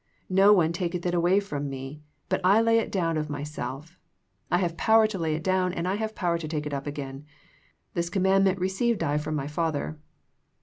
[0.41, 3.99] "No one taketh it away from Me, but I lay it down of Myself.
[4.49, 7.23] I have power to lay it down, and I have power to take it again.
[7.93, 9.99] This commandment received I from M}^ Father."